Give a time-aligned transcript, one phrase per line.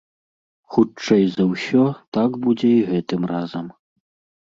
[0.75, 1.85] Хутчэй за ўсё,
[2.19, 3.65] так будзе і гэтым разам.